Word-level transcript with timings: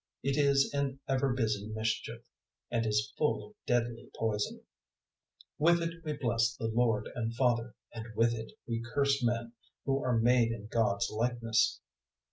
It 0.23 0.35
is 0.35 0.73
an 0.73 0.99
ever 1.07 1.31
busy 1.31 1.67
mischief, 1.67 2.23
and 2.71 2.87
is 2.87 3.13
full 3.19 3.45
of 3.45 3.53
deadly 3.67 4.09
poison. 4.15 4.57
003:009 4.57 4.63
With 5.59 5.81
it 5.83 5.93
we 6.03 6.13
bless 6.13 6.55
the 6.55 6.69
Lord 6.69 7.05
and 7.13 7.35
Father, 7.35 7.75
and 7.93 8.07
with 8.15 8.33
it 8.33 8.53
we 8.67 8.81
curse 8.95 9.23
men, 9.23 9.53
who 9.85 10.03
are 10.03 10.17
made 10.17 10.51
in 10.53 10.65
God's 10.65 11.11
likeness. 11.11 11.81